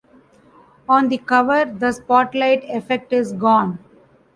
[0.89, 3.77] On the cover the spotlight effect is gone.